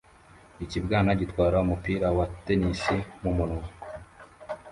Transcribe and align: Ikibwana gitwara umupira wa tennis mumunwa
Ikibwana 0.63 1.11
gitwara 1.19 1.55
umupira 1.65 2.07
wa 2.17 2.25
tennis 2.45 2.81
mumunwa 3.21 3.63